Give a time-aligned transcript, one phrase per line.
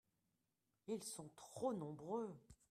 [0.87, 2.35] ils sont trop nombreux.